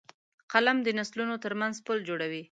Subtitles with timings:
[0.51, 2.39] قلم د نسلونو ترمنځ پُل جوړوي